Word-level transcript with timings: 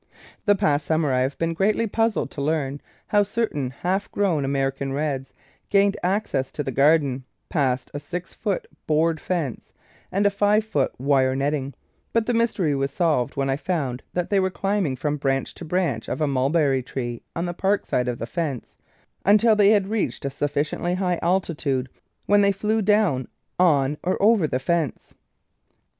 The 0.47 0.55
past 0.55 0.87
summer 0.87 1.13
I 1.13 1.19
have 1.19 1.37
been 1.37 1.53
greatly 1.53 1.85
puzzled 1.85 2.31
to 2.31 2.41
learn 2.41 2.81
how 3.09 3.21
certain 3.21 3.69
half 3.69 4.11
grown 4.11 4.43
American 4.43 4.93
Reds 4.93 5.31
gained 5.69 5.95
access 6.01 6.51
to 6.53 6.63
the 6.63 6.71
garden, 6.71 7.23
past 7.49 7.91
a 7.93 7.99
six 7.99 8.33
foot 8.33 8.65
board 8.87 9.19
fence 9.21 9.73
and 10.11 10.25
a 10.25 10.31
five 10.31 10.65
foot 10.65 10.91
wire 10.99 11.35
netting, 11.35 11.75
but 12.13 12.25
the 12.25 12.33
mystery 12.33 12.73
was 12.73 12.89
solved 12.89 13.37
when 13.37 13.47
I 13.47 13.57
found 13.57 14.01
that 14.13 14.31
they 14.31 14.39
were 14.39 14.49
climbing 14.49 14.95
from 14.95 15.17
branch 15.17 15.53
to 15.53 15.65
branch 15.65 16.09
of 16.09 16.19
a 16.19 16.25
mulberry 16.25 16.81
tree 16.81 17.21
on 17.35 17.45
the 17.45 17.53
park 17.53 17.85
side 17.85 18.07
of 18.07 18.17
the 18.17 18.25
fence, 18.25 18.73
until 19.23 19.55
they 19.55 19.69
had 19.69 19.87
reached 19.87 20.25
a 20.25 20.31
sufficiently 20.31 20.95
high 20.95 21.19
altitude, 21.21 21.89
when 22.25 22.41
they 22.41 22.51
flew 22.51 22.81
down 22.81 23.27
on, 23.59 23.99
or 24.03 24.19
over, 24.19 24.47
the 24.47 24.57
fence. 24.57 25.13